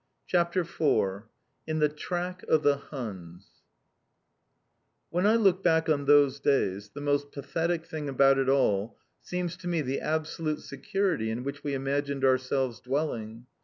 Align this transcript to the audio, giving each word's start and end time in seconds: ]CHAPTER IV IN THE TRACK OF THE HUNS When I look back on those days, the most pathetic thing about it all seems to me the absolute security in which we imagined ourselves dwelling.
]CHAPTER 0.31 0.61
IV 0.61 1.25
IN 1.67 1.77
THE 1.77 1.87
TRACK 1.87 2.41
OF 2.47 2.63
THE 2.63 2.77
HUNS 2.77 3.45
When 5.11 5.27
I 5.27 5.35
look 5.35 5.61
back 5.61 5.89
on 5.89 6.05
those 6.05 6.39
days, 6.39 6.89
the 6.89 6.99
most 7.01 7.31
pathetic 7.31 7.85
thing 7.85 8.09
about 8.09 8.39
it 8.39 8.49
all 8.49 8.97
seems 9.21 9.55
to 9.57 9.67
me 9.67 9.81
the 9.83 9.99
absolute 10.01 10.61
security 10.61 11.29
in 11.29 11.43
which 11.43 11.63
we 11.63 11.75
imagined 11.75 12.25
ourselves 12.25 12.79
dwelling. 12.79 13.45